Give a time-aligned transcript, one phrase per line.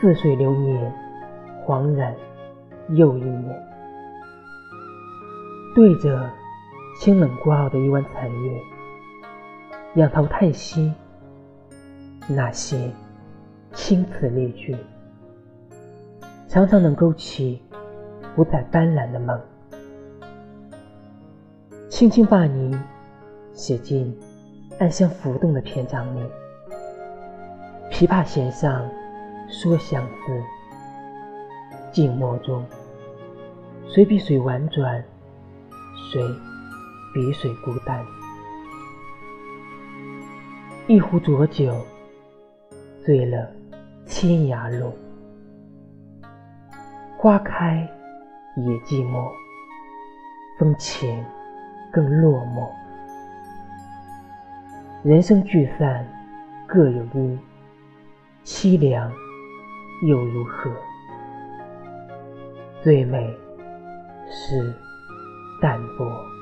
[0.00, 0.94] 似水流年，
[1.66, 2.14] 恍然
[2.90, 3.68] 又一年。
[5.74, 6.30] 对着
[7.00, 8.60] 清冷孤傲的一弯残月，
[9.94, 10.92] 仰头叹息，
[12.28, 12.90] 那些
[13.72, 14.76] 青词丽句，
[16.48, 17.60] 常常能勾起
[18.36, 19.40] 五彩斑斓的梦。
[21.88, 22.78] 轻轻把你
[23.52, 24.16] 写进
[24.78, 26.20] 暗香浮动的篇章里，
[27.90, 28.88] 琵琶弦上
[29.50, 30.42] 说相思，
[31.90, 32.62] 静默中，
[33.88, 35.02] 谁比谁婉转？
[36.12, 36.22] 谁
[37.14, 38.04] 比谁孤单？
[40.86, 41.74] 一壶浊酒，
[43.04, 43.50] 醉了
[44.06, 44.92] 天涯路。
[47.16, 47.88] 花开
[48.56, 49.30] 也寂寞，
[50.58, 51.24] 风情
[51.90, 52.68] 更落寞。
[55.02, 56.06] 人生聚散
[56.66, 57.38] 各有因，
[58.44, 59.10] 凄凉
[60.02, 60.70] 又如何？
[62.82, 63.36] 最美
[64.30, 64.74] 是。
[65.60, 66.37] 淡泊。